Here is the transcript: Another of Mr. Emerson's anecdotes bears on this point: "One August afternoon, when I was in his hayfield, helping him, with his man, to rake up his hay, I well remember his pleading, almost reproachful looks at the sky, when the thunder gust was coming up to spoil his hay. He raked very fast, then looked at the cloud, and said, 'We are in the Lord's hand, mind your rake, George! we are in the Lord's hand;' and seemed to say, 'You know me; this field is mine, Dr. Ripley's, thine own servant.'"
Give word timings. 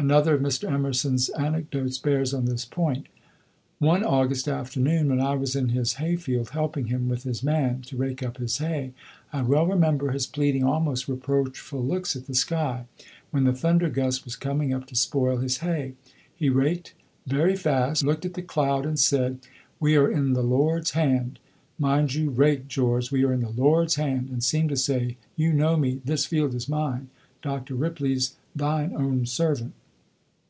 Another 0.00 0.36
of 0.36 0.40
Mr. 0.40 0.64
Emerson's 0.72 1.28
anecdotes 1.28 1.98
bears 1.98 2.32
on 2.32 2.46
this 2.46 2.64
point: 2.64 3.06
"One 3.78 4.02
August 4.02 4.48
afternoon, 4.48 5.10
when 5.10 5.20
I 5.20 5.34
was 5.34 5.54
in 5.54 5.68
his 5.68 5.92
hayfield, 6.00 6.48
helping 6.50 6.86
him, 6.86 7.06
with 7.06 7.24
his 7.24 7.42
man, 7.42 7.82
to 7.82 7.98
rake 7.98 8.22
up 8.22 8.38
his 8.38 8.56
hay, 8.56 8.94
I 9.30 9.42
well 9.42 9.66
remember 9.66 10.10
his 10.10 10.26
pleading, 10.26 10.64
almost 10.64 11.06
reproachful 11.06 11.84
looks 11.84 12.16
at 12.16 12.24
the 12.26 12.34
sky, 12.34 12.86
when 13.30 13.44
the 13.44 13.52
thunder 13.52 13.90
gust 13.90 14.24
was 14.24 14.36
coming 14.36 14.72
up 14.72 14.86
to 14.86 14.96
spoil 14.96 15.36
his 15.36 15.58
hay. 15.58 15.92
He 16.34 16.48
raked 16.48 16.94
very 17.26 17.54
fast, 17.54 18.00
then 18.00 18.08
looked 18.08 18.24
at 18.24 18.32
the 18.32 18.40
cloud, 18.40 18.86
and 18.86 18.98
said, 18.98 19.40
'We 19.80 19.96
are 19.96 20.10
in 20.10 20.32
the 20.32 20.42
Lord's 20.42 20.92
hand, 20.92 21.38
mind 21.78 22.14
your 22.14 22.30
rake, 22.30 22.68
George! 22.68 23.12
we 23.12 23.22
are 23.26 23.34
in 23.34 23.40
the 23.42 23.50
Lord's 23.50 23.96
hand;' 23.96 24.30
and 24.30 24.42
seemed 24.42 24.70
to 24.70 24.76
say, 24.78 25.18
'You 25.36 25.52
know 25.52 25.76
me; 25.76 26.00
this 26.06 26.24
field 26.24 26.54
is 26.54 26.70
mine, 26.70 27.10
Dr. 27.42 27.74
Ripley's, 27.74 28.36
thine 28.56 28.94
own 28.96 29.26
servant.'" 29.26 29.74